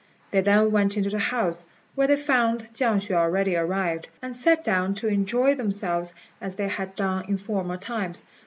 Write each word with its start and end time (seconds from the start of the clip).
They 0.31 0.41
then 0.41 0.71
went 0.71 0.97
into 0.97 1.11
the 1.11 1.19
house, 1.19 1.63
where 1.93 2.07
they 2.07 2.15
found 2.15 2.73
Chiang 2.73 2.97
hsüeh 2.97 3.13
already 3.13 3.55
arrived, 3.55 4.07
and 4.19 4.35
sat 4.35 4.63
down 4.63 4.95
to 4.95 5.07
enjoy 5.09 5.53
themselves 5.53 6.15
as 6.41 6.55
they 6.55 6.69
had 6.69 6.95
done 6.95 7.25
in 7.27 7.37
former 7.37 7.77
times. 7.77 8.23